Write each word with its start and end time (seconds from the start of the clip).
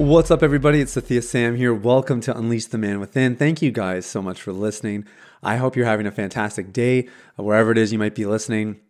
What's 0.00 0.30
up, 0.30 0.42
everybody? 0.42 0.80
It's 0.80 0.96
Sathiya 0.96 1.22
Sam 1.22 1.56
here. 1.56 1.74
Welcome 1.74 2.22
to 2.22 2.34
Unleash 2.34 2.64
the 2.64 2.78
Man 2.78 3.00
Within. 3.00 3.36
Thank 3.36 3.60
you 3.60 3.70
guys 3.70 4.06
so 4.06 4.22
much 4.22 4.40
for 4.40 4.50
listening. 4.50 5.04
I 5.42 5.56
hope 5.56 5.76
you're 5.76 5.84
having 5.84 6.06
a 6.06 6.10
fantastic 6.10 6.72
day, 6.72 7.06
wherever 7.36 7.70
it 7.70 7.76
is 7.76 7.92
you 7.92 7.98
might 7.98 8.14
be 8.14 8.24
listening. 8.24 8.80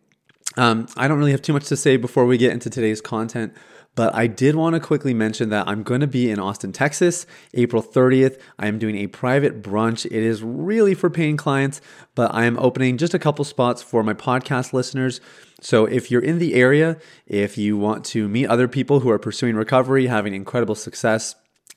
Um, 0.55 0.87
I 0.95 1.09
don't 1.09 1.19
really 1.19 1.31
have 1.31 1.41
too 1.41 1.51
much 1.51 1.65
to 1.65 1.75
say 1.75 1.97
before 1.97 2.25
we 2.25 2.37
get 2.37 2.53
into 2.53 2.69
today's 2.69 3.01
content, 3.01 3.53
but 3.95 4.15
I 4.15 4.27
did 4.27 4.55
want 4.55 4.75
to 4.75 4.79
quickly 4.79 5.13
mention 5.13 5.49
that 5.49 5.67
I'm 5.67 5.83
going 5.83 6.01
to 6.01 6.07
be 6.07 6.31
in 6.31 6.39
Austin, 6.39 6.71
Texas, 6.71 7.25
April 7.53 7.83
30th. 7.83 8.39
I 8.57 8.67
am 8.67 8.79
doing 8.79 8.95
a 8.97 9.07
private 9.07 9.61
brunch. 9.61 10.05
It 10.05 10.13
is 10.13 10.41
really 10.41 10.93
for 10.93 11.09
paying 11.09 11.37
clients, 11.37 11.81
but 12.15 12.33
I 12.33 12.45
am 12.45 12.57
opening 12.57 12.97
just 12.97 13.13
a 13.13 13.19
couple 13.19 13.43
spots 13.43 13.81
for 13.81 14.03
my 14.03 14.13
podcast 14.13 14.71
listeners. 14.71 15.19
So 15.59 15.85
if 15.85 16.09
you're 16.09 16.23
in 16.23 16.39
the 16.39 16.55
area, 16.55 16.97
if 17.27 17.57
you 17.57 17.77
want 17.77 18.05
to 18.05 18.27
meet 18.27 18.47
other 18.47 18.67
people 18.67 19.01
who 19.01 19.09
are 19.09 19.19
pursuing 19.19 19.55
recovery, 19.55 20.07
having 20.07 20.33
incredible 20.33 20.75
success, 20.75 21.35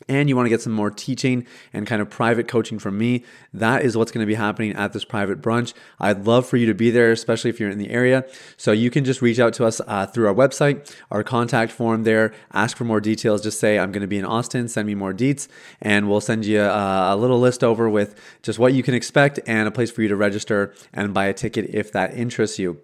and 0.09 0.29
you 0.29 0.37
want 0.37 0.47
to 0.47 0.51
get 0.51 0.61
some 0.61 0.73
more 0.73 0.91
teaching 0.91 1.47
and 1.73 1.87
kind 1.87 2.01
of 2.03 2.11
private 2.11 2.49
coaching 2.49 2.79
from 2.79 2.99
me, 2.99 3.25
that 3.53 3.83
is 3.83 3.97
what's 3.97 4.13
going 4.13 4.25
to 4.25 4.27
be 4.27 4.35
happening 4.35 4.73
at 4.73 4.93
this 4.93 5.05
private 5.05 5.41
brunch. 5.41 5.75
I'd 5.99 6.27
love 6.27 6.47
for 6.47 6.57
you 6.57 6.67
to 6.67 6.75
be 6.75 6.91
there, 6.91 7.13
especially 7.13 7.51
if 7.51 7.61
you're 7.61 7.71
in 7.71 7.79
the 7.79 7.91
area. 7.91 8.25
So 8.57 8.73
you 8.73 8.91
can 8.91 9.05
just 9.05 9.23
reach 9.23 9.39
out 9.39 9.53
to 9.55 9.65
us 9.65 9.81
uh, 9.87 10.07
through 10.07 10.29
our 10.29 10.35
website, 10.35 10.95
our 11.11 11.23
contact 11.23 11.73
form 11.73 12.05
there, 12.05 12.33
ask 12.53 12.77
for 12.77 12.85
more 12.85 13.01
details. 13.01 13.43
Just 13.43 13.61
say, 13.61 13.79
I'm 13.79 13.93
going 13.93 14.03
to 14.03 14.07
be 14.07 14.19
in 14.19 14.25
Austin, 14.25 14.69
send 14.69 14.87
me 14.87 14.95
more 14.95 15.13
deets, 15.13 15.49
and 15.81 16.09
we'll 16.09 16.21
send 16.21 16.45
you 16.45 16.63
a, 16.63 17.15
a 17.15 17.17
little 17.17 17.41
list 17.41 17.63
over 17.63 17.89
with 17.89 18.15
just 18.43 18.59
what 18.59 18.73
you 18.73 18.83
can 18.83 18.95
expect 18.95 19.41
and 19.47 19.69
a 19.69 19.71
place 19.71 19.91
for 19.91 20.03
you 20.03 20.09
to 20.09 20.17
register 20.17 20.75
and 20.93 21.15
buy 21.15 21.27
a 21.27 21.35
ticket 21.35 21.71
if 21.73 21.93
that 21.93 22.15
interests 22.15 22.59
you. 22.59 22.81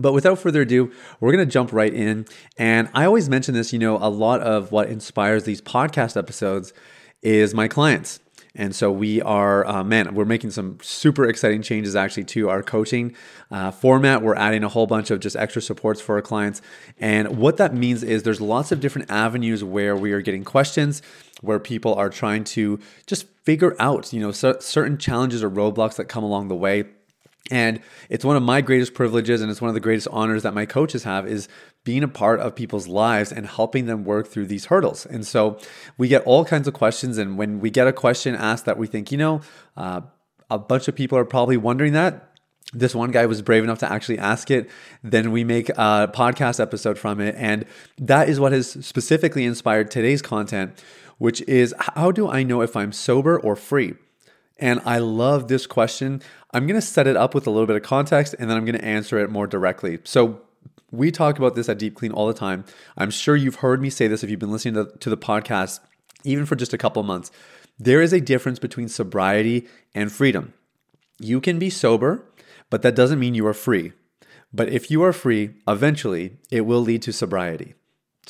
But 0.00 0.12
without 0.12 0.38
further 0.38 0.62
ado, 0.62 0.92
we're 1.20 1.32
going 1.32 1.46
to 1.46 1.52
jump 1.52 1.72
right 1.72 1.92
in. 1.92 2.26
And 2.56 2.88
I 2.94 3.04
always 3.04 3.28
mention 3.28 3.54
this, 3.54 3.72
you 3.72 3.78
know, 3.78 3.96
a 3.96 4.08
lot 4.08 4.40
of 4.40 4.72
what 4.72 4.88
inspires 4.88 5.44
these 5.44 5.60
podcast 5.60 6.16
episodes 6.16 6.72
is 7.22 7.54
my 7.54 7.68
clients. 7.68 8.20
And 8.54 8.74
so 8.74 8.90
we 8.90 9.22
are, 9.22 9.64
uh, 9.64 9.84
man, 9.84 10.14
we're 10.14 10.24
making 10.24 10.50
some 10.50 10.78
super 10.82 11.24
exciting 11.24 11.62
changes 11.62 11.94
actually 11.94 12.24
to 12.24 12.48
our 12.48 12.62
coaching 12.64 13.14
uh, 13.50 13.70
format. 13.70 14.22
We're 14.22 14.34
adding 14.34 14.64
a 14.64 14.68
whole 14.68 14.88
bunch 14.88 15.10
of 15.10 15.20
just 15.20 15.36
extra 15.36 15.62
supports 15.62 16.00
for 16.00 16.16
our 16.16 16.22
clients. 16.22 16.60
And 16.98 17.38
what 17.38 17.58
that 17.58 17.74
means 17.74 18.02
is 18.02 18.24
there's 18.24 18.40
lots 18.40 18.72
of 18.72 18.80
different 18.80 19.08
avenues 19.10 19.62
where 19.62 19.94
we 19.96 20.10
are 20.12 20.20
getting 20.20 20.42
questions, 20.42 21.00
where 21.42 21.60
people 21.60 21.94
are 21.94 22.10
trying 22.10 22.42
to 22.44 22.80
just 23.06 23.28
figure 23.44 23.76
out, 23.78 24.12
you 24.12 24.20
know, 24.20 24.32
certain 24.32 24.98
challenges 24.98 25.44
or 25.44 25.50
roadblocks 25.50 25.94
that 25.96 26.06
come 26.06 26.24
along 26.24 26.48
the 26.48 26.56
way 26.56 26.84
and 27.50 27.80
it's 28.08 28.24
one 28.24 28.36
of 28.36 28.42
my 28.42 28.60
greatest 28.60 28.94
privileges 28.94 29.40
and 29.40 29.50
it's 29.50 29.60
one 29.60 29.68
of 29.68 29.74
the 29.74 29.80
greatest 29.80 30.08
honors 30.10 30.42
that 30.42 30.54
my 30.54 30.66
coaches 30.66 31.04
have 31.04 31.26
is 31.26 31.48
being 31.84 32.02
a 32.02 32.08
part 32.08 32.40
of 32.40 32.54
people's 32.54 32.86
lives 32.86 33.32
and 33.32 33.46
helping 33.46 33.86
them 33.86 34.04
work 34.04 34.28
through 34.28 34.46
these 34.46 34.66
hurdles. 34.66 35.06
And 35.06 35.26
so 35.26 35.58
we 35.98 36.08
get 36.08 36.22
all 36.24 36.44
kinds 36.44 36.68
of 36.68 36.74
questions. 36.74 37.18
And 37.18 37.38
when 37.38 37.60
we 37.60 37.70
get 37.70 37.86
a 37.86 37.92
question 37.92 38.34
asked 38.34 38.66
that 38.66 38.78
we 38.78 38.86
think, 38.86 39.10
you 39.10 39.18
know, 39.18 39.40
uh, 39.76 40.02
a 40.50 40.58
bunch 40.58 40.88
of 40.88 40.94
people 40.94 41.16
are 41.16 41.24
probably 41.24 41.56
wondering 41.56 41.92
that, 41.94 42.26
this 42.72 42.94
one 42.94 43.10
guy 43.10 43.26
was 43.26 43.42
brave 43.42 43.64
enough 43.64 43.80
to 43.80 43.92
actually 43.92 44.18
ask 44.18 44.48
it. 44.50 44.70
Then 45.02 45.32
we 45.32 45.42
make 45.42 45.70
a 45.70 46.10
podcast 46.14 46.60
episode 46.60 46.98
from 46.98 47.20
it. 47.20 47.34
And 47.36 47.64
that 47.98 48.28
is 48.28 48.38
what 48.38 48.52
has 48.52 48.70
specifically 48.86 49.44
inspired 49.44 49.90
today's 49.90 50.22
content, 50.22 50.80
which 51.18 51.40
is 51.42 51.74
how 51.78 52.12
do 52.12 52.28
I 52.28 52.44
know 52.44 52.60
if 52.60 52.76
I'm 52.76 52.92
sober 52.92 53.40
or 53.40 53.56
free? 53.56 53.94
And 54.60 54.80
I 54.84 54.98
love 54.98 55.48
this 55.48 55.66
question. 55.66 56.22
I'm 56.52 56.66
going 56.66 56.80
to 56.80 56.86
set 56.86 57.06
it 57.06 57.16
up 57.16 57.34
with 57.34 57.46
a 57.46 57.50
little 57.50 57.66
bit 57.66 57.76
of 57.76 57.82
context 57.82 58.34
and 58.38 58.48
then 58.48 58.56
I'm 58.56 58.64
going 58.64 58.78
to 58.78 58.84
answer 58.84 59.18
it 59.18 59.30
more 59.30 59.46
directly. 59.46 59.98
So, 60.04 60.42
we 60.92 61.12
talk 61.12 61.38
about 61.38 61.54
this 61.54 61.68
at 61.68 61.78
Deep 61.78 61.94
Clean 61.94 62.10
all 62.10 62.26
the 62.26 62.34
time. 62.34 62.64
I'm 62.98 63.10
sure 63.12 63.36
you've 63.36 63.56
heard 63.56 63.80
me 63.80 63.90
say 63.90 64.08
this 64.08 64.24
if 64.24 64.30
you've 64.30 64.40
been 64.40 64.50
listening 64.50 64.74
to, 64.74 64.90
to 64.98 65.08
the 65.08 65.16
podcast, 65.16 65.78
even 66.24 66.46
for 66.46 66.56
just 66.56 66.72
a 66.72 66.78
couple 66.78 67.00
months. 67.04 67.30
There 67.78 68.02
is 68.02 68.12
a 68.12 68.20
difference 68.20 68.58
between 68.58 68.88
sobriety 68.88 69.68
and 69.94 70.10
freedom. 70.10 70.52
You 71.18 71.40
can 71.40 71.58
be 71.58 71.70
sober, 71.70 72.26
but 72.70 72.82
that 72.82 72.96
doesn't 72.96 73.20
mean 73.20 73.34
you 73.34 73.46
are 73.46 73.54
free. 73.54 73.92
But 74.52 74.68
if 74.68 74.90
you 74.90 75.02
are 75.04 75.12
free, 75.12 75.50
eventually 75.68 76.38
it 76.50 76.62
will 76.62 76.80
lead 76.80 77.02
to 77.02 77.12
sobriety. 77.12 77.74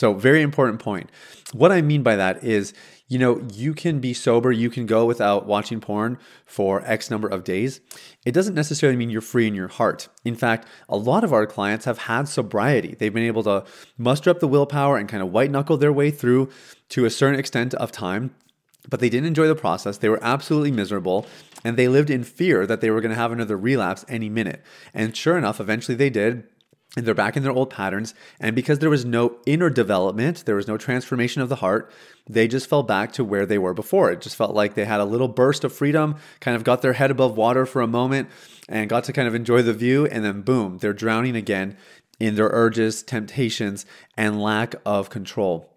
So, 0.00 0.14
very 0.14 0.40
important 0.40 0.80
point. 0.80 1.10
What 1.52 1.70
I 1.70 1.82
mean 1.82 2.02
by 2.02 2.16
that 2.16 2.42
is 2.42 2.72
you 3.06 3.18
know, 3.18 3.44
you 3.52 3.74
can 3.74 3.98
be 3.98 4.14
sober, 4.14 4.52
you 4.52 4.70
can 4.70 4.86
go 4.86 5.04
without 5.04 5.44
watching 5.44 5.80
porn 5.80 6.16
for 6.46 6.80
X 6.86 7.10
number 7.10 7.28
of 7.28 7.42
days. 7.42 7.80
It 8.24 8.32
doesn't 8.32 8.54
necessarily 8.54 8.96
mean 8.96 9.10
you're 9.10 9.20
free 9.20 9.48
in 9.48 9.54
your 9.54 9.68
heart. 9.68 10.08
In 10.24 10.36
fact, 10.36 10.66
a 10.88 10.96
lot 10.96 11.24
of 11.24 11.32
our 11.32 11.44
clients 11.44 11.84
have 11.86 11.98
had 11.98 12.28
sobriety. 12.28 12.94
They've 12.96 13.12
been 13.12 13.24
able 13.24 13.42
to 13.42 13.64
muster 13.98 14.30
up 14.30 14.38
the 14.38 14.48
willpower 14.48 14.96
and 14.96 15.08
kind 15.08 15.24
of 15.24 15.32
white 15.32 15.50
knuckle 15.50 15.76
their 15.76 15.92
way 15.92 16.12
through 16.12 16.50
to 16.90 17.04
a 17.04 17.10
certain 17.10 17.38
extent 17.38 17.74
of 17.74 17.90
time, 17.90 18.32
but 18.88 19.00
they 19.00 19.10
didn't 19.10 19.26
enjoy 19.26 19.48
the 19.48 19.56
process. 19.56 19.98
They 19.98 20.08
were 20.08 20.22
absolutely 20.22 20.70
miserable 20.70 21.26
and 21.64 21.76
they 21.76 21.88
lived 21.88 22.10
in 22.10 22.22
fear 22.22 22.64
that 22.64 22.80
they 22.80 22.90
were 22.90 23.00
going 23.00 23.10
to 23.10 23.20
have 23.20 23.32
another 23.32 23.58
relapse 23.58 24.04
any 24.08 24.28
minute. 24.28 24.62
And 24.94 25.16
sure 25.16 25.36
enough, 25.36 25.60
eventually 25.60 25.96
they 25.96 26.10
did 26.10 26.44
and 26.96 27.06
they're 27.06 27.14
back 27.14 27.36
in 27.36 27.42
their 27.42 27.52
old 27.52 27.70
patterns. 27.70 28.14
And 28.40 28.56
because 28.56 28.80
there 28.80 28.90
was 28.90 29.04
no 29.04 29.36
inner 29.46 29.70
development, 29.70 30.44
there 30.44 30.56
was 30.56 30.66
no 30.66 30.76
transformation 30.76 31.40
of 31.40 31.48
the 31.48 31.56
heart, 31.56 31.90
they 32.28 32.48
just 32.48 32.68
fell 32.68 32.82
back 32.82 33.12
to 33.12 33.24
where 33.24 33.46
they 33.46 33.58
were 33.58 33.74
before. 33.74 34.10
It 34.10 34.20
just 34.20 34.36
felt 34.36 34.54
like 34.54 34.74
they 34.74 34.84
had 34.84 35.00
a 35.00 35.04
little 35.04 35.28
burst 35.28 35.64
of 35.64 35.72
freedom, 35.72 36.16
kind 36.40 36.56
of 36.56 36.64
got 36.64 36.82
their 36.82 36.94
head 36.94 37.10
above 37.10 37.36
water 37.36 37.64
for 37.66 37.80
a 37.80 37.86
moment, 37.86 38.28
and 38.68 38.88
got 38.88 39.04
to 39.04 39.12
kind 39.12 39.28
of 39.28 39.34
enjoy 39.34 39.62
the 39.62 39.72
view. 39.72 40.06
And 40.06 40.24
then, 40.24 40.42
boom, 40.42 40.78
they're 40.78 40.92
drowning 40.92 41.36
again 41.36 41.76
in 42.18 42.34
their 42.34 42.50
urges, 42.52 43.02
temptations, 43.02 43.86
and 44.16 44.40
lack 44.40 44.74
of 44.84 45.10
control. 45.10 45.69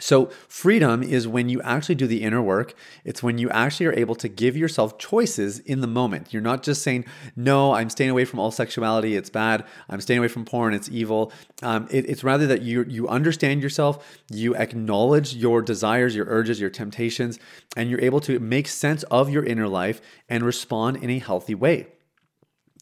So, 0.00 0.26
freedom 0.48 1.02
is 1.02 1.28
when 1.28 1.48
you 1.48 1.62
actually 1.62 1.94
do 1.94 2.06
the 2.06 2.22
inner 2.22 2.42
work. 2.42 2.74
It's 3.04 3.22
when 3.22 3.38
you 3.38 3.48
actually 3.50 3.86
are 3.86 3.92
able 3.92 4.14
to 4.16 4.28
give 4.28 4.56
yourself 4.56 4.98
choices 4.98 5.60
in 5.60 5.80
the 5.80 5.86
moment. 5.86 6.32
You're 6.32 6.42
not 6.42 6.62
just 6.62 6.82
saying, 6.82 7.04
no, 7.36 7.74
I'm 7.74 7.90
staying 7.90 8.10
away 8.10 8.24
from 8.24 8.40
all 8.40 8.50
sexuality, 8.50 9.14
it's 9.14 9.30
bad. 9.30 9.64
I'm 9.88 10.00
staying 10.00 10.18
away 10.18 10.28
from 10.28 10.44
porn, 10.44 10.74
it's 10.74 10.88
evil. 10.88 11.32
Um, 11.62 11.86
it, 11.90 12.08
it's 12.08 12.24
rather 12.24 12.46
that 12.48 12.62
you, 12.62 12.84
you 12.88 13.06
understand 13.08 13.62
yourself, 13.62 14.20
you 14.30 14.56
acknowledge 14.56 15.34
your 15.34 15.62
desires, 15.62 16.16
your 16.16 16.26
urges, 16.28 16.60
your 16.60 16.70
temptations, 16.70 17.38
and 17.76 17.90
you're 17.90 18.00
able 18.00 18.20
to 18.20 18.40
make 18.40 18.68
sense 18.68 19.02
of 19.04 19.30
your 19.30 19.44
inner 19.44 19.68
life 19.68 20.00
and 20.28 20.42
respond 20.42 20.96
in 20.96 21.10
a 21.10 21.18
healthy 21.18 21.54
way. 21.54 21.86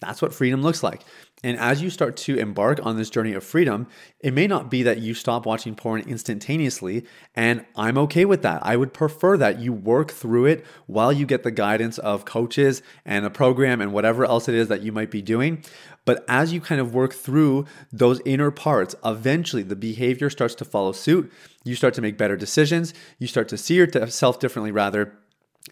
That's 0.00 0.22
what 0.22 0.32
freedom 0.32 0.62
looks 0.62 0.82
like. 0.82 1.02
And 1.44 1.56
as 1.58 1.80
you 1.82 1.90
start 1.90 2.16
to 2.18 2.36
embark 2.36 2.84
on 2.84 2.96
this 2.96 3.10
journey 3.10 3.32
of 3.32 3.44
freedom, 3.44 3.86
it 4.20 4.34
may 4.34 4.46
not 4.46 4.70
be 4.70 4.82
that 4.82 4.98
you 4.98 5.14
stop 5.14 5.46
watching 5.46 5.74
porn 5.74 6.00
instantaneously. 6.00 7.04
And 7.34 7.64
I'm 7.76 7.96
okay 7.98 8.24
with 8.24 8.42
that. 8.42 8.64
I 8.64 8.76
would 8.76 8.92
prefer 8.92 9.36
that 9.36 9.60
you 9.60 9.72
work 9.72 10.10
through 10.10 10.46
it 10.46 10.66
while 10.86 11.12
you 11.12 11.26
get 11.26 11.44
the 11.44 11.50
guidance 11.50 11.98
of 11.98 12.24
coaches 12.24 12.82
and 13.04 13.24
a 13.24 13.30
program 13.30 13.80
and 13.80 13.92
whatever 13.92 14.24
else 14.24 14.48
it 14.48 14.54
is 14.54 14.68
that 14.68 14.82
you 14.82 14.90
might 14.90 15.10
be 15.10 15.22
doing. 15.22 15.64
But 16.04 16.24
as 16.26 16.52
you 16.52 16.60
kind 16.60 16.80
of 16.80 16.94
work 16.94 17.12
through 17.12 17.66
those 17.92 18.20
inner 18.24 18.50
parts, 18.50 18.94
eventually 19.04 19.62
the 19.62 19.76
behavior 19.76 20.30
starts 20.30 20.54
to 20.56 20.64
follow 20.64 20.92
suit. 20.92 21.30
You 21.64 21.74
start 21.74 21.94
to 21.94 22.02
make 22.02 22.16
better 22.16 22.36
decisions. 22.36 22.94
You 23.18 23.26
start 23.26 23.48
to 23.48 23.58
see 23.58 23.74
yourself 23.74 24.40
differently, 24.40 24.72
rather 24.72 25.12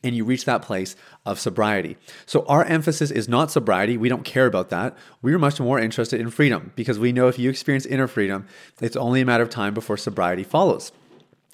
and 0.03 0.17
you 0.17 0.25
reach 0.25 0.45
that 0.45 0.63
place 0.63 0.97
of 1.25 1.39
sobriety. 1.39 1.97
So, 2.25 2.45
our 2.47 2.65
emphasis 2.65 3.11
is 3.11 3.29
not 3.29 3.51
sobriety. 3.51 3.97
We 3.97 4.09
don't 4.09 4.25
care 4.25 4.47
about 4.47 4.71
that. 4.71 4.97
We're 5.23 5.39
much 5.39 5.61
more 5.61 5.79
interested 5.79 6.21
in 6.21 6.31
freedom 6.31 6.73
because 6.77 6.99
we 6.99 7.13
know 7.13 7.29
if 7.29 7.39
you 7.39 7.51
experience 7.51 7.87
inner 7.87 8.07
freedom, 8.07 8.47
it's 8.81 8.97
only 8.97 9.21
a 9.21 9.27
matter 9.27 9.43
of 9.43 9.51
time 9.51 9.75
before 9.75 9.97
sobriety 9.97 10.45
follows. 10.45 10.93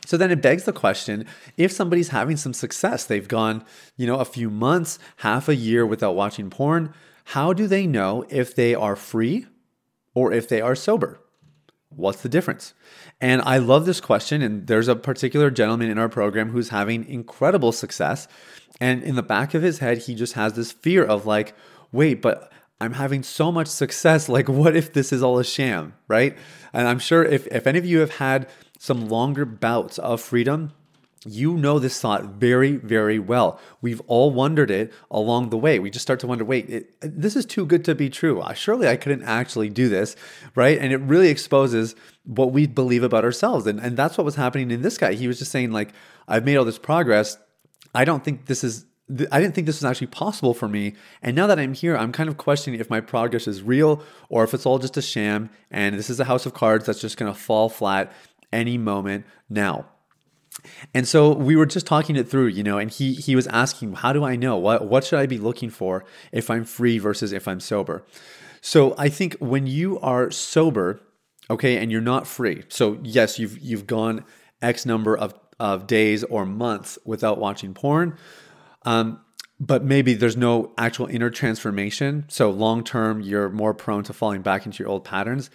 So 0.04 0.16
then 0.16 0.30
it 0.30 0.42
begs 0.42 0.64
the 0.64 0.72
question 0.72 1.26
if 1.56 1.70
somebody's 1.70 2.08
having 2.08 2.36
some 2.36 2.52
success, 2.52 3.04
they've 3.04 3.28
gone, 3.28 3.64
you 3.96 4.06
know, 4.06 4.18
a 4.18 4.24
few 4.24 4.50
months, 4.50 4.98
half 5.18 5.48
a 5.48 5.54
year 5.54 5.86
without 5.86 6.16
watching 6.16 6.50
porn, 6.50 6.92
how 7.26 7.52
do 7.52 7.66
they 7.66 7.86
know 7.86 8.24
if 8.28 8.54
they 8.54 8.74
are 8.74 8.96
free 8.96 9.46
or 10.14 10.32
if 10.32 10.48
they 10.48 10.60
are 10.60 10.74
sober? 10.74 11.21
What's 11.96 12.22
the 12.22 12.28
difference? 12.28 12.74
And 13.20 13.42
I 13.42 13.58
love 13.58 13.86
this 13.86 14.00
question. 14.00 14.42
And 14.42 14.66
there's 14.66 14.88
a 14.88 14.96
particular 14.96 15.50
gentleman 15.50 15.90
in 15.90 15.98
our 15.98 16.08
program 16.08 16.50
who's 16.50 16.70
having 16.70 17.04
incredible 17.04 17.72
success. 17.72 18.28
And 18.80 19.02
in 19.02 19.14
the 19.14 19.22
back 19.22 19.54
of 19.54 19.62
his 19.62 19.78
head, 19.78 19.98
he 19.98 20.14
just 20.14 20.34
has 20.34 20.54
this 20.54 20.72
fear 20.72 21.04
of 21.04 21.26
like, 21.26 21.54
wait, 21.92 22.22
but 22.22 22.52
I'm 22.80 22.94
having 22.94 23.22
so 23.22 23.52
much 23.52 23.68
success. 23.68 24.28
Like, 24.28 24.48
what 24.48 24.74
if 24.74 24.92
this 24.92 25.12
is 25.12 25.22
all 25.22 25.38
a 25.38 25.44
sham? 25.44 25.94
Right. 26.08 26.36
And 26.72 26.88
I'm 26.88 26.98
sure 26.98 27.24
if, 27.24 27.46
if 27.48 27.66
any 27.66 27.78
of 27.78 27.86
you 27.86 28.00
have 28.00 28.16
had 28.16 28.48
some 28.78 29.08
longer 29.08 29.44
bouts 29.44 29.98
of 29.98 30.20
freedom, 30.20 30.72
you 31.24 31.56
know 31.56 31.78
this 31.78 32.00
thought 32.00 32.24
very, 32.24 32.76
very 32.76 33.18
well. 33.18 33.60
We've 33.80 34.00
all 34.06 34.30
wondered 34.30 34.70
it 34.70 34.92
along 35.10 35.50
the 35.50 35.56
way. 35.56 35.78
We 35.78 35.90
just 35.90 36.02
start 36.02 36.20
to 36.20 36.26
wonder 36.26 36.44
wait, 36.44 36.68
it, 36.68 36.94
this 37.00 37.36
is 37.36 37.46
too 37.46 37.64
good 37.64 37.84
to 37.84 37.94
be 37.94 38.10
true. 38.10 38.42
Surely 38.54 38.88
I 38.88 38.96
couldn't 38.96 39.22
actually 39.22 39.68
do 39.68 39.88
this, 39.88 40.16
right? 40.54 40.78
And 40.78 40.92
it 40.92 40.98
really 40.98 41.28
exposes 41.28 41.94
what 42.24 42.52
we 42.52 42.66
believe 42.66 43.02
about 43.02 43.24
ourselves. 43.24 43.66
And, 43.66 43.78
and 43.80 43.96
that's 43.96 44.18
what 44.18 44.24
was 44.24 44.36
happening 44.36 44.70
in 44.70 44.82
this 44.82 44.98
guy. 44.98 45.14
He 45.14 45.28
was 45.28 45.38
just 45.38 45.52
saying, 45.52 45.72
like, 45.72 45.92
I've 46.26 46.44
made 46.44 46.56
all 46.56 46.64
this 46.64 46.78
progress. 46.78 47.38
I 47.94 48.04
don't 48.04 48.24
think 48.24 48.46
this 48.46 48.64
is 48.64 48.86
I 49.30 49.40
didn't 49.40 49.54
think 49.54 49.66
this 49.66 49.82
was 49.82 49.84
actually 49.84 50.06
possible 50.06 50.54
for 50.54 50.68
me. 50.68 50.94
And 51.22 51.36
now 51.36 51.46
that 51.48 51.58
I'm 51.58 51.74
here, 51.74 51.96
I'm 51.96 52.12
kind 52.12 52.28
of 52.28 52.38
questioning 52.38 52.80
if 52.80 52.88
my 52.88 53.00
progress 53.00 53.46
is 53.46 53.62
real 53.62 54.02
or 54.28 54.42
if 54.44 54.54
it's 54.54 54.64
all 54.64 54.78
just 54.78 54.96
a 54.96 55.02
sham 55.02 55.50
and 55.70 55.98
this 55.98 56.08
is 56.08 56.18
a 56.18 56.24
house 56.24 56.46
of 56.46 56.54
cards 56.54 56.86
that's 56.86 57.00
just 57.00 57.18
going 57.18 57.30
to 57.30 57.38
fall 57.38 57.68
flat 57.68 58.12
any 58.52 58.78
moment 58.78 59.26
now. 59.50 59.86
And 60.94 61.08
so 61.08 61.32
we 61.32 61.56
were 61.56 61.66
just 61.66 61.86
talking 61.86 62.16
it 62.16 62.28
through, 62.28 62.48
you 62.48 62.62
know, 62.62 62.78
and 62.78 62.90
he 62.90 63.14
he 63.14 63.34
was 63.34 63.46
asking, 63.48 63.94
how 63.94 64.12
do 64.12 64.24
I 64.24 64.36
know? 64.36 64.56
What 64.56 64.86
what 64.86 65.04
should 65.04 65.18
I 65.18 65.26
be 65.26 65.38
looking 65.38 65.70
for 65.70 66.04
if 66.30 66.50
I'm 66.50 66.64
free 66.64 66.98
versus 66.98 67.32
if 67.32 67.48
I'm 67.48 67.60
sober? 67.60 68.04
So 68.60 68.94
I 68.96 69.08
think 69.08 69.36
when 69.38 69.66
you 69.66 69.98
are 70.00 70.30
sober, 70.30 71.00
okay, 71.50 71.76
and 71.78 71.90
you're 71.90 72.00
not 72.00 72.26
free. 72.26 72.64
So 72.68 72.98
yes, 73.02 73.38
you've 73.38 73.58
you've 73.58 73.86
gone 73.86 74.24
X 74.60 74.86
number 74.86 75.16
of, 75.16 75.34
of 75.58 75.86
days 75.86 76.22
or 76.24 76.46
months 76.46 76.98
without 77.04 77.38
watching 77.38 77.74
porn. 77.74 78.16
Um, 78.84 79.20
but 79.58 79.84
maybe 79.84 80.14
there's 80.14 80.36
no 80.36 80.72
actual 80.76 81.06
inner 81.06 81.30
transformation. 81.30 82.24
So 82.28 82.50
long 82.50 82.82
term, 82.82 83.20
you're 83.20 83.48
more 83.48 83.74
prone 83.74 84.02
to 84.04 84.12
falling 84.12 84.42
back 84.42 84.66
into 84.66 84.82
your 84.82 84.88
old 84.88 85.04
patterns. 85.04 85.50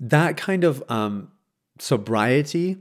That 0.00 0.36
kind 0.36 0.64
of 0.64 0.82
um, 0.90 1.32
sobriety 1.78 2.78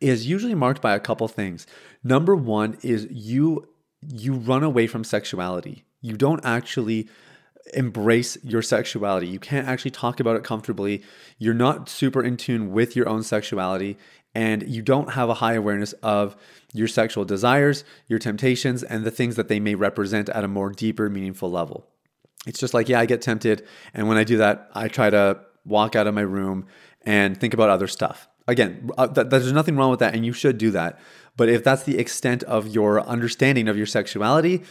is 0.00 0.26
usually 0.26 0.54
marked 0.54 0.82
by 0.82 0.94
a 0.94 1.00
couple 1.00 1.28
things. 1.28 1.66
Number 2.02 2.36
one 2.36 2.78
is 2.82 3.06
you 3.10 3.68
you 4.00 4.34
run 4.34 4.62
away 4.62 4.86
from 4.86 5.02
sexuality. 5.02 5.84
You 6.00 6.16
don't 6.16 6.44
actually 6.44 7.08
embrace 7.74 8.38
your 8.44 8.62
sexuality. 8.62 9.26
You 9.26 9.40
can't 9.40 9.66
actually 9.66 9.90
talk 9.90 10.20
about 10.20 10.36
it 10.36 10.44
comfortably. 10.44 11.02
You're 11.38 11.52
not 11.52 11.88
super 11.88 12.22
in 12.22 12.36
tune 12.36 12.72
with 12.72 12.94
your 12.94 13.08
own 13.08 13.22
sexuality 13.22 13.98
and 14.34 14.68
you 14.68 14.82
don't 14.82 15.12
have 15.12 15.28
a 15.28 15.34
high 15.34 15.54
awareness 15.54 15.94
of 15.94 16.36
your 16.72 16.86
sexual 16.86 17.24
desires, 17.24 17.82
your 18.06 18.18
temptations, 18.18 18.82
and 18.82 19.04
the 19.04 19.10
things 19.10 19.36
that 19.36 19.48
they 19.48 19.58
may 19.58 19.74
represent 19.74 20.28
at 20.28 20.44
a 20.44 20.48
more 20.48 20.70
deeper, 20.70 21.08
meaningful 21.08 21.50
level. 21.50 21.88
It's 22.46 22.60
just 22.60 22.74
like, 22.74 22.88
yeah, 22.88 23.00
I 23.00 23.06
get 23.06 23.20
tempted. 23.20 23.66
And 23.94 24.06
when 24.06 24.16
I 24.16 24.24
do 24.24 24.36
that, 24.36 24.70
I 24.74 24.88
try 24.88 25.10
to 25.10 25.40
walk 25.64 25.96
out 25.96 26.06
of 26.06 26.14
my 26.14 26.20
room 26.20 26.66
and 27.02 27.38
think 27.38 27.54
about 27.54 27.70
other 27.70 27.88
stuff. 27.88 28.28
Again, 28.48 28.90
uh, 28.98 29.06
th- 29.06 29.28
there's 29.28 29.52
nothing 29.52 29.76
wrong 29.76 29.90
with 29.90 30.00
that, 30.00 30.14
and 30.14 30.26
you 30.26 30.32
should 30.32 30.58
do 30.58 30.70
that. 30.72 30.98
But 31.36 31.48
if 31.48 31.62
that's 31.62 31.84
the 31.84 31.98
extent 31.98 32.42
of 32.44 32.66
your 32.66 33.00
understanding 33.02 33.68
of 33.68 33.76
your 33.76 33.86
sexuality, 33.86 34.62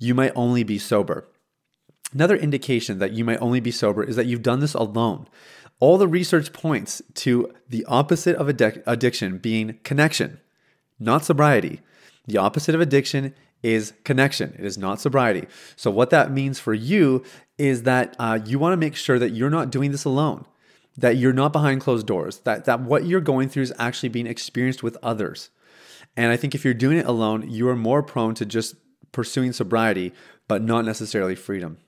you 0.00 0.14
might 0.14 0.32
only 0.34 0.62
be 0.62 0.78
sober. 0.78 1.28
Another 2.12 2.36
indication 2.36 3.00
that 3.00 3.12
you 3.12 3.24
might 3.24 3.42
only 3.42 3.60
be 3.60 3.72
sober 3.72 4.02
is 4.04 4.16
that 4.16 4.26
you've 4.26 4.42
done 4.42 4.60
this 4.60 4.74
alone. 4.74 5.26
All 5.80 5.98
the 5.98 6.08
research 6.08 6.52
points 6.52 7.02
to 7.14 7.52
the 7.68 7.84
opposite 7.86 8.36
of 8.36 8.46
addic- 8.46 8.82
addiction 8.86 9.38
being 9.38 9.80
connection, 9.82 10.40
not 11.00 11.24
sobriety. 11.24 11.80
The 12.26 12.38
opposite 12.38 12.74
of 12.74 12.80
addiction 12.80 13.34
is 13.64 13.94
connection. 14.04 14.54
It 14.56 14.64
is 14.64 14.78
not 14.78 15.00
sobriety. 15.00 15.46
So, 15.74 15.90
what 15.90 16.10
that 16.10 16.30
means 16.30 16.60
for 16.60 16.72
you 16.72 17.24
is 17.58 17.82
that 17.82 18.14
uh, 18.18 18.38
you 18.46 18.58
want 18.58 18.74
to 18.74 18.76
make 18.76 18.94
sure 18.94 19.18
that 19.18 19.30
you're 19.30 19.50
not 19.50 19.70
doing 19.70 19.90
this 19.90 20.04
alone, 20.04 20.46
that 20.96 21.16
you're 21.16 21.32
not 21.32 21.52
behind 21.52 21.80
closed 21.80 22.06
doors, 22.06 22.38
that, 22.40 22.64
that 22.66 22.80
what 22.80 23.06
you're 23.06 23.20
going 23.20 23.48
through 23.48 23.64
is 23.64 23.72
actually 23.78 24.08
being 24.08 24.26
experienced 24.26 24.82
with 24.82 24.96
others. 25.02 25.50
And 26.16 26.30
I 26.30 26.36
think 26.36 26.54
if 26.54 26.64
you're 26.64 26.74
doing 26.74 26.98
it 26.98 27.06
alone, 27.06 27.50
you 27.50 27.68
are 27.68 27.76
more 27.76 28.02
prone 28.02 28.34
to 28.34 28.46
just 28.46 28.76
pursuing 29.12 29.52
sobriety, 29.52 30.12
but 30.46 30.62
not 30.62 30.84
necessarily 30.84 31.34
freedom. 31.34 31.78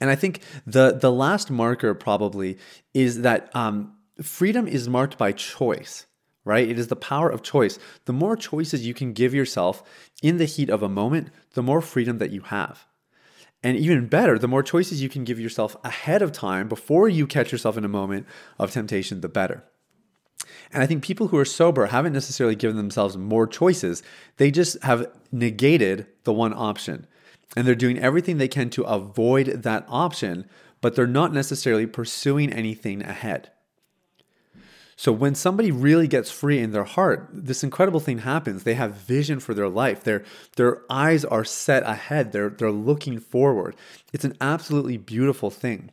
And 0.00 0.10
I 0.10 0.14
think 0.14 0.40
the 0.66 0.92
the 0.92 1.12
last 1.12 1.50
marker 1.50 1.94
probably 1.94 2.58
is 2.94 3.20
that 3.20 3.54
um, 3.54 3.92
freedom 4.22 4.66
is 4.66 4.88
marked 4.88 5.18
by 5.18 5.32
choice 5.32 6.06
right? 6.44 6.68
It 6.68 6.78
is 6.78 6.88
the 6.88 6.96
power 6.96 7.30
of 7.30 7.42
choice. 7.42 7.78
The 8.04 8.12
more 8.12 8.36
choices 8.36 8.86
you 8.86 8.94
can 8.94 9.12
give 9.12 9.34
yourself 9.34 9.82
in 10.22 10.38
the 10.38 10.44
heat 10.44 10.70
of 10.70 10.82
a 10.82 10.88
moment, 10.88 11.28
the 11.54 11.62
more 11.62 11.80
freedom 11.80 12.18
that 12.18 12.30
you 12.30 12.40
have. 12.42 12.86
And 13.62 13.76
even 13.76 14.08
better, 14.08 14.38
the 14.38 14.48
more 14.48 14.62
choices 14.62 15.02
you 15.02 15.08
can 15.08 15.24
give 15.24 15.38
yourself 15.38 15.76
ahead 15.84 16.20
of 16.20 16.32
time 16.32 16.68
before 16.68 17.08
you 17.08 17.26
catch 17.26 17.52
yourself 17.52 17.76
in 17.76 17.84
a 17.84 17.88
moment 17.88 18.26
of 18.58 18.72
temptation, 18.72 19.20
the 19.20 19.28
better. 19.28 19.62
And 20.72 20.82
I 20.82 20.86
think 20.86 21.04
people 21.04 21.28
who 21.28 21.38
are 21.38 21.44
sober 21.44 21.86
haven't 21.86 22.12
necessarily 22.12 22.56
given 22.56 22.76
themselves 22.76 23.16
more 23.16 23.46
choices. 23.46 24.02
They 24.38 24.50
just 24.50 24.82
have 24.82 25.06
negated 25.30 26.06
the 26.24 26.32
one 26.32 26.52
option. 26.52 27.06
And 27.56 27.66
they're 27.66 27.74
doing 27.74 27.98
everything 27.98 28.38
they 28.38 28.48
can 28.48 28.70
to 28.70 28.82
avoid 28.82 29.46
that 29.62 29.84
option, 29.88 30.48
but 30.80 30.96
they're 30.96 31.06
not 31.06 31.32
necessarily 31.32 31.86
pursuing 31.86 32.52
anything 32.52 33.02
ahead. 33.02 33.51
So 35.02 35.10
when 35.10 35.34
somebody 35.34 35.72
really 35.72 36.06
gets 36.06 36.30
free 36.30 36.60
in 36.60 36.70
their 36.70 36.84
heart, 36.84 37.28
this 37.32 37.64
incredible 37.64 37.98
thing 37.98 38.18
happens. 38.18 38.62
They 38.62 38.74
have 38.74 38.94
vision 38.94 39.40
for 39.40 39.52
their 39.52 39.68
life. 39.68 40.04
Their 40.04 40.22
their 40.54 40.82
eyes 40.88 41.24
are 41.24 41.42
set 41.42 41.82
ahead. 41.82 42.30
They're 42.30 42.50
they're 42.50 42.70
looking 42.70 43.18
forward. 43.18 43.74
It's 44.12 44.24
an 44.24 44.36
absolutely 44.40 44.98
beautiful 44.98 45.50
thing. 45.50 45.90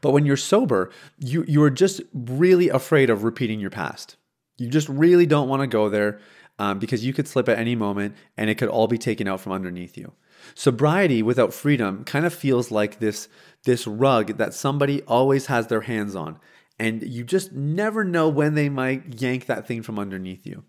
But 0.00 0.12
when 0.12 0.24
you're 0.24 0.38
sober, 0.38 0.90
you 1.18 1.44
you 1.46 1.62
are 1.62 1.68
just 1.68 2.00
really 2.14 2.70
afraid 2.70 3.10
of 3.10 3.22
repeating 3.22 3.60
your 3.60 3.68
past. 3.68 4.16
You 4.56 4.70
just 4.70 4.88
really 4.88 5.26
don't 5.26 5.50
want 5.50 5.60
to 5.60 5.66
go 5.66 5.90
there 5.90 6.20
um, 6.58 6.78
because 6.78 7.04
you 7.04 7.12
could 7.12 7.28
slip 7.28 7.50
at 7.50 7.58
any 7.58 7.76
moment 7.76 8.16
and 8.38 8.48
it 8.48 8.54
could 8.54 8.70
all 8.70 8.86
be 8.86 8.96
taken 8.96 9.28
out 9.28 9.42
from 9.42 9.52
underneath 9.52 9.98
you. 9.98 10.14
Sobriety 10.54 11.22
without 11.22 11.52
freedom 11.52 12.02
kind 12.04 12.24
of 12.24 12.32
feels 12.32 12.70
like 12.70 12.98
this 12.98 13.28
this 13.64 13.86
rug 13.86 14.38
that 14.38 14.54
somebody 14.54 15.02
always 15.02 15.46
has 15.46 15.66
their 15.66 15.82
hands 15.82 16.16
on 16.16 16.38
and 16.78 17.02
you 17.02 17.24
just 17.24 17.52
never 17.52 18.04
know 18.04 18.28
when 18.28 18.54
they 18.54 18.68
might 18.68 19.20
yank 19.20 19.46
that 19.46 19.66
thing 19.66 19.82
from 19.82 19.98
underneath 19.98 20.46
you. 20.46 20.64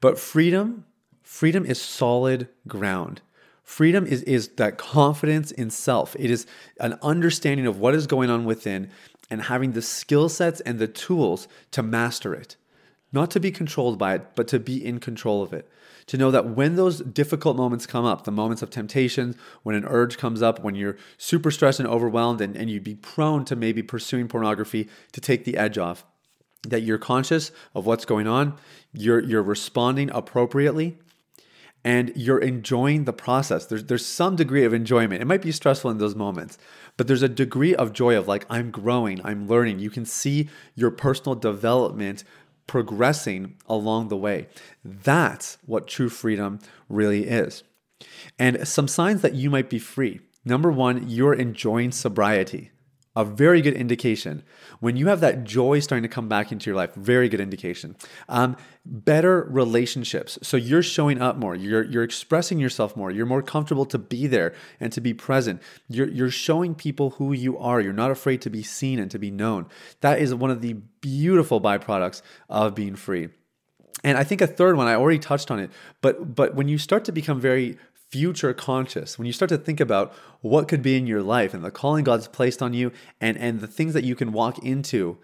But 0.00 0.18
freedom, 0.18 0.84
freedom 1.22 1.64
is 1.64 1.80
solid 1.80 2.48
ground. 2.66 3.22
Freedom 3.62 4.06
is, 4.06 4.22
is 4.22 4.48
that 4.56 4.78
confidence 4.78 5.50
in 5.50 5.70
self. 5.70 6.14
It 6.18 6.30
is 6.30 6.46
an 6.80 6.98
understanding 7.02 7.66
of 7.66 7.78
what 7.78 7.94
is 7.94 8.06
going 8.06 8.30
on 8.30 8.44
within 8.44 8.90
and 9.30 9.42
having 9.42 9.72
the 9.72 9.82
skill 9.82 10.28
sets 10.28 10.60
and 10.60 10.78
the 10.78 10.88
tools 10.88 11.48
to 11.70 11.82
master 11.82 12.34
it. 12.34 12.56
Not 13.12 13.30
to 13.32 13.40
be 13.40 13.50
controlled 13.50 13.98
by 13.98 14.16
it, 14.16 14.34
but 14.34 14.48
to 14.48 14.58
be 14.58 14.84
in 14.84 15.00
control 15.00 15.42
of 15.42 15.52
it 15.52 15.70
to 16.06 16.16
know 16.16 16.30
that 16.30 16.50
when 16.50 16.76
those 16.76 17.00
difficult 17.00 17.56
moments 17.56 17.86
come 17.86 18.04
up, 18.04 18.24
the 18.24 18.30
moments 18.30 18.62
of 18.62 18.70
temptation, 18.70 19.36
when 19.62 19.76
an 19.76 19.84
urge 19.86 20.18
comes 20.18 20.42
up, 20.42 20.62
when 20.62 20.74
you're 20.74 20.96
super 21.18 21.50
stressed 21.50 21.80
and 21.80 21.88
overwhelmed, 21.88 22.40
and, 22.40 22.56
and 22.56 22.70
you'd 22.70 22.84
be 22.84 22.94
prone 22.94 23.44
to 23.44 23.56
maybe 23.56 23.82
pursuing 23.82 24.28
pornography 24.28 24.88
to 25.12 25.20
take 25.20 25.44
the 25.44 25.56
edge 25.56 25.78
off, 25.78 26.04
that 26.68 26.82
you're 26.82 26.98
conscious 26.98 27.50
of 27.74 27.86
what's 27.86 28.04
going 28.04 28.26
on, 28.26 28.56
you're, 28.92 29.20
you're 29.20 29.42
responding 29.42 30.10
appropriately, 30.12 30.96
and 31.84 32.12
you're 32.14 32.38
enjoying 32.38 33.04
the 33.04 33.12
process. 33.12 33.66
There's, 33.66 33.84
there's 33.84 34.06
some 34.06 34.36
degree 34.36 34.64
of 34.64 34.72
enjoyment. 34.72 35.20
It 35.20 35.24
might 35.24 35.42
be 35.42 35.50
stressful 35.50 35.90
in 35.90 35.98
those 35.98 36.14
moments, 36.14 36.56
but 36.96 37.08
there's 37.08 37.22
a 37.22 37.28
degree 37.28 37.74
of 37.74 37.92
joy 37.92 38.16
of 38.16 38.28
like, 38.28 38.46
I'm 38.48 38.70
growing, 38.70 39.20
I'm 39.24 39.48
learning. 39.48 39.80
You 39.80 39.90
can 39.90 40.04
see 40.04 40.48
your 40.76 40.92
personal 40.92 41.34
development 41.34 42.22
progressing 42.72 43.54
along 43.66 44.08
the 44.08 44.16
way. 44.16 44.46
That's 44.82 45.58
what 45.66 45.86
true 45.86 46.08
freedom 46.08 46.58
really 46.88 47.24
is. 47.24 47.64
And 48.38 48.66
some 48.66 48.88
signs 48.88 49.20
that 49.20 49.34
you 49.34 49.50
might 49.50 49.68
be 49.68 49.78
free. 49.78 50.20
Number 50.42 50.72
one, 50.72 51.06
you're 51.06 51.34
enjoying 51.34 51.92
sobriety 51.92 52.70
a 53.14 53.24
very 53.24 53.60
good 53.60 53.74
indication. 53.74 54.42
When 54.80 54.96
you 54.96 55.08
have 55.08 55.20
that 55.20 55.44
joy 55.44 55.80
starting 55.80 56.02
to 56.02 56.08
come 56.08 56.28
back 56.28 56.50
into 56.50 56.70
your 56.70 56.76
life, 56.76 56.94
very 56.94 57.28
good 57.28 57.40
indication. 57.40 57.96
Um, 58.28 58.56
better 58.86 59.46
relationships. 59.50 60.38
So 60.42 60.56
you're 60.56 60.82
showing 60.82 61.20
up 61.20 61.36
more. 61.36 61.54
You're 61.54 61.84
you're 61.84 62.02
expressing 62.02 62.58
yourself 62.58 62.96
more. 62.96 63.10
You're 63.10 63.26
more 63.26 63.42
comfortable 63.42 63.84
to 63.86 63.98
be 63.98 64.26
there 64.26 64.54
and 64.80 64.92
to 64.92 65.00
be 65.00 65.12
present. 65.12 65.60
You're 65.88 66.08
you're 66.08 66.30
showing 66.30 66.74
people 66.74 67.10
who 67.10 67.32
you 67.32 67.58
are. 67.58 67.80
You're 67.80 67.92
not 67.92 68.10
afraid 68.10 68.40
to 68.42 68.50
be 68.50 68.62
seen 68.62 68.98
and 68.98 69.10
to 69.10 69.18
be 69.18 69.30
known. 69.30 69.66
That 70.00 70.18
is 70.18 70.34
one 70.34 70.50
of 70.50 70.62
the 70.62 70.74
beautiful 71.00 71.60
byproducts 71.60 72.22
of 72.48 72.74
being 72.74 72.96
free. 72.96 73.28
And 74.04 74.18
I 74.18 74.24
think 74.24 74.40
a 74.40 74.46
third 74.46 74.76
one, 74.76 74.88
I 74.88 74.94
already 74.94 75.18
touched 75.18 75.50
on 75.50 75.60
it, 75.60 75.70
but 76.00 76.34
but 76.34 76.54
when 76.54 76.66
you 76.68 76.78
start 76.78 77.04
to 77.04 77.12
become 77.12 77.40
very 77.40 77.78
future 78.12 78.52
conscious, 78.52 79.18
when 79.18 79.26
you 79.26 79.32
start 79.32 79.48
to 79.48 79.56
think 79.56 79.80
about 79.80 80.12
what 80.42 80.68
could 80.68 80.82
be 80.82 80.96
in 80.96 81.06
your 81.06 81.22
life 81.22 81.54
and 81.54 81.64
the 81.64 81.70
calling 81.70 82.04
God's 82.04 82.28
placed 82.28 82.62
on 82.62 82.74
you 82.74 82.92
and, 83.22 83.38
and 83.38 83.60
the 83.60 83.66
things 83.66 83.94
that 83.94 84.04
you 84.04 84.14
can 84.14 84.32
walk 84.32 84.58
into, 84.58 85.16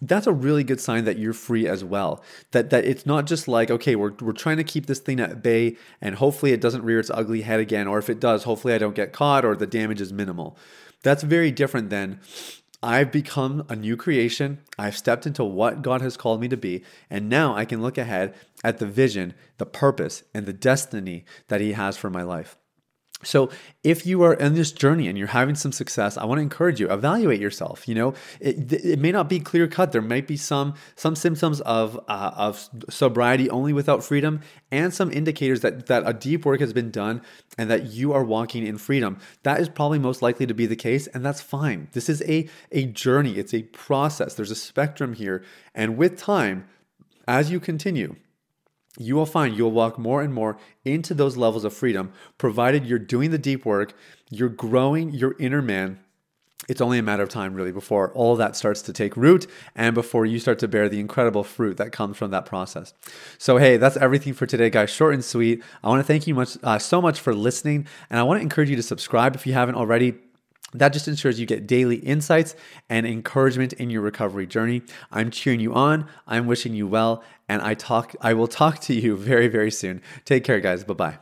that's 0.00 0.28
a 0.28 0.32
really 0.32 0.62
good 0.62 0.80
sign 0.80 1.04
that 1.04 1.18
you're 1.18 1.32
free 1.32 1.66
as 1.66 1.82
well. 1.82 2.22
That 2.52 2.70
that 2.70 2.84
it's 2.84 3.04
not 3.06 3.26
just 3.26 3.48
like, 3.48 3.70
okay, 3.72 3.96
we're, 3.96 4.12
we're 4.20 4.32
trying 4.32 4.58
to 4.58 4.64
keep 4.64 4.86
this 4.86 5.00
thing 5.00 5.18
at 5.18 5.42
bay 5.42 5.76
and 6.00 6.14
hopefully 6.14 6.52
it 6.52 6.60
doesn't 6.60 6.84
rear 6.84 7.00
its 7.00 7.10
ugly 7.10 7.42
head 7.42 7.58
again, 7.58 7.88
or 7.88 7.98
if 7.98 8.08
it 8.08 8.20
does, 8.20 8.44
hopefully 8.44 8.74
I 8.74 8.78
don't 8.78 8.94
get 8.94 9.12
caught 9.12 9.44
or 9.44 9.56
the 9.56 9.66
damage 9.66 10.00
is 10.00 10.12
minimal. 10.12 10.56
That's 11.02 11.24
very 11.24 11.50
different 11.50 11.90
than 11.90 12.20
I've 12.82 13.10
become 13.10 13.64
a 13.68 13.74
new 13.74 13.96
creation. 13.96 14.58
I've 14.78 14.96
stepped 14.96 15.26
into 15.26 15.44
what 15.44 15.82
God 15.82 16.00
has 16.00 16.16
called 16.16 16.40
me 16.40 16.48
to 16.48 16.56
be. 16.56 16.84
And 17.08 17.28
now 17.28 17.56
I 17.56 17.64
can 17.64 17.80
look 17.80 17.98
ahead 17.98 18.34
at 18.62 18.78
the 18.78 18.86
vision, 18.86 19.34
the 19.58 19.66
purpose, 19.66 20.22
and 20.34 20.46
the 20.46 20.52
destiny 20.52 21.24
that 21.48 21.60
He 21.60 21.72
has 21.72 21.96
for 21.96 22.10
my 22.10 22.22
life. 22.22 22.57
So, 23.24 23.50
if 23.82 24.06
you 24.06 24.22
are 24.22 24.34
in 24.34 24.54
this 24.54 24.70
journey 24.70 25.08
and 25.08 25.18
you're 25.18 25.26
having 25.26 25.56
some 25.56 25.72
success, 25.72 26.16
I 26.16 26.24
want 26.24 26.38
to 26.38 26.42
encourage 26.42 26.78
you 26.78 26.88
evaluate 26.88 27.40
yourself. 27.40 27.88
You 27.88 27.96
know, 27.96 28.14
it, 28.40 28.72
it 28.72 28.98
may 29.00 29.10
not 29.10 29.28
be 29.28 29.40
clear 29.40 29.66
cut. 29.66 29.90
There 29.90 30.00
might 30.00 30.28
be 30.28 30.36
some 30.36 30.74
some 30.94 31.16
symptoms 31.16 31.60
of 31.62 31.98
uh, 32.06 32.30
of 32.36 32.68
sobriety 32.88 33.50
only 33.50 33.72
without 33.72 34.04
freedom, 34.04 34.40
and 34.70 34.94
some 34.94 35.10
indicators 35.10 35.62
that 35.62 35.86
that 35.86 36.04
a 36.06 36.12
deep 36.12 36.44
work 36.44 36.60
has 36.60 36.72
been 36.72 36.92
done 36.92 37.20
and 37.56 37.68
that 37.68 37.86
you 37.86 38.12
are 38.12 38.22
walking 38.22 38.64
in 38.64 38.78
freedom. 38.78 39.18
That 39.42 39.60
is 39.60 39.68
probably 39.68 39.98
most 39.98 40.22
likely 40.22 40.46
to 40.46 40.54
be 40.54 40.66
the 40.66 40.76
case, 40.76 41.08
and 41.08 41.24
that's 41.24 41.40
fine. 41.40 41.88
This 41.92 42.08
is 42.08 42.22
a 42.22 42.48
a 42.70 42.86
journey. 42.86 43.36
It's 43.36 43.52
a 43.52 43.62
process. 43.62 44.34
There's 44.34 44.52
a 44.52 44.56
spectrum 44.56 45.14
here, 45.14 45.42
and 45.74 45.96
with 45.96 46.16
time, 46.16 46.68
as 47.26 47.50
you 47.50 47.58
continue, 47.58 48.14
you 48.98 49.14
will 49.14 49.26
find 49.26 49.56
you'll 49.56 49.70
walk 49.70 49.98
more 49.98 50.20
and 50.20 50.34
more 50.34 50.58
into 50.84 51.14
those 51.14 51.36
levels 51.36 51.64
of 51.64 51.72
freedom, 51.72 52.12
provided 52.36 52.84
you're 52.84 52.98
doing 52.98 53.30
the 53.30 53.38
deep 53.38 53.64
work, 53.64 53.94
you're 54.30 54.48
growing 54.48 55.10
your 55.10 55.36
inner 55.38 55.62
man. 55.62 56.00
It's 56.68 56.82
only 56.82 56.98
a 56.98 57.02
matter 57.02 57.22
of 57.22 57.30
time, 57.30 57.54
really, 57.54 57.72
before 57.72 58.12
all 58.12 58.36
that 58.36 58.54
starts 58.54 58.82
to 58.82 58.92
take 58.92 59.16
root 59.16 59.46
and 59.74 59.94
before 59.94 60.26
you 60.26 60.38
start 60.38 60.58
to 60.58 60.68
bear 60.68 60.90
the 60.90 61.00
incredible 61.00 61.42
fruit 61.42 61.78
that 61.78 61.92
comes 61.92 62.18
from 62.18 62.30
that 62.32 62.44
process. 62.44 62.92
So, 63.38 63.56
hey, 63.56 63.78
that's 63.78 63.96
everything 63.96 64.34
for 64.34 64.44
today, 64.44 64.68
guys. 64.68 64.90
Short 64.90 65.14
and 65.14 65.24
sweet. 65.24 65.62
I 65.82 65.88
want 65.88 66.00
to 66.00 66.04
thank 66.04 66.26
you 66.26 66.34
much, 66.34 66.58
uh, 66.62 66.78
so 66.78 67.00
much 67.00 67.20
for 67.20 67.34
listening, 67.34 67.86
and 68.10 68.20
I 68.20 68.22
want 68.24 68.38
to 68.38 68.42
encourage 68.42 68.68
you 68.68 68.76
to 68.76 68.82
subscribe 68.82 69.34
if 69.34 69.46
you 69.46 69.54
haven't 69.54 69.76
already. 69.76 70.14
That 70.74 70.92
just 70.92 71.08
ensures 71.08 71.40
you 71.40 71.46
get 71.46 71.66
daily 71.66 71.96
insights 71.96 72.54
and 72.90 73.06
encouragement 73.06 73.72
in 73.74 73.88
your 73.88 74.02
recovery 74.02 74.46
journey. 74.46 74.82
I'm 75.10 75.30
cheering 75.30 75.60
you 75.60 75.72
on. 75.72 76.06
I'm 76.26 76.46
wishing 76.46 76.74
you 76.74 76.86
well, 76.86 77.24
and 77.48 77.62
I 77.62 77.74
talk 77.74 78.14
I 78.20 78.34
will 78.34 78.48
talk 78.48 78.80
to 78.80 78.94
you 78.94 79.16
very 79.16 79.48
very 79.48 79.70
soon. 79.70 80.02
Take 80.24 80.44
care 80.44 80.60
guys. 80.60 80.84
Bye-bye. 80.84 81.18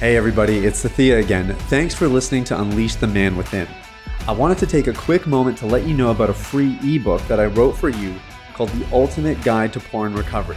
Hey 0.00 0.16
everybody, 0.16 0.66
it's 0.66 0.84
Sathiya 0.84 1.22
again. 1.22 1.54
Thanks 1.68 1.94
for 1.94 2.08
listening 2.08 2.42
to 2.44 2.60
Unleash 2.60 2.96
the 2.96 3.06
Man 3.06 3.36
Within. 3.36 3.68
I 4.26 4.32
wanted 4.32 4.58
to 4.58 4.66
take 4.66 4.88
a 4.88 4.92
quick 4.92 5.28
moment 5.28 5.58
to 5.58 5.66
let 5.66 5.86
you 5.86 5.94
know 5.94 6.10
about 6.10 6.28
a 6.28 6.34
free 6.34 6.76
ebook 6.82 7.22
that 7.28 7.38
I 7.38 7.46
wrote 7.46 7.76
for 7.76 7.88
you 7.88 8.14
called 8.54 8.70
The 8.70 8.84
Ultimate 8.92 9.40
Guide 9.42 9.72
to 9.74 9.80
Porn 9.80 10.14
Recovery. 10.14 10.56